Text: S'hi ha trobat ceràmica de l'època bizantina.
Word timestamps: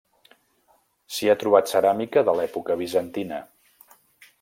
S'hi 1.17 1.29
ha 1.33 1.37
trobat 1.45 1.71
ceràmica 1.75 2.25
de 2.31 2.37
l'època 2.41 2.79
bizantina. 2.85 3.45